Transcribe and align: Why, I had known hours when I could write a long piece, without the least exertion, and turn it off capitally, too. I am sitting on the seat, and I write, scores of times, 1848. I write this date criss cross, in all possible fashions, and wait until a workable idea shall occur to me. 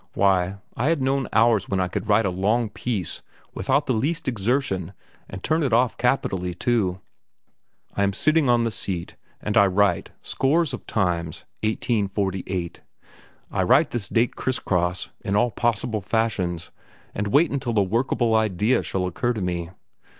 Why, 0.15 0.57
I 0.75 0.89
had 0.89 0.99
known 0.99 1.27
hours 1.31 1.69
when 1.69 1.79
I 1.79 1.87
could 1.87 2.07
write 2.09 2.25
a 2.25 2.31
long 2.31 2.69
piece, 2.69 3.21
without 3.53 3.85
the 3.85 3.93
least 3.93 4.27
exertion, 4.27 4.93
and 5.29 5.43
turn 5.43 5.61
it 5.61 5.73
off 5.73 5.95
capitally, 5.95 6.55
too. 6.55 6.99
I 7.95 8.01
am 8.01 8.11
sitting 8.11 8.49
on 8.49 8.63
the 8.63 8.71
seat, 8.71 9.15
and 9.43 9.55
I 9.55 9.67
write, 9.67 10.09
scores 10.23 10.73
of 10.73 10.87
times, 10.87 11.45
1848. 11.61 12.81
I 13.51 13.61
write 13.61 13.91
this 13.91 14.09
date 14.09 14.35
criss 14.35 14.57
cross, 14.57 15.09
in 15.23 15.35
all 15.35 15.51
possible 15.51 16.01
fashions, 16.01 16.71
and 17.13 17.27
wait 17.27 17.51
until 17.51 17.77
a 17.77 17.83
workable 17.83 18.33
idea 18.33 18.81
shall 18.81 19.05
occur 19.05 19.33
to 19.33 19.41
me. 19.43 19.69